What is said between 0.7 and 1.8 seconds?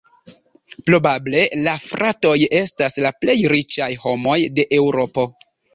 Probable la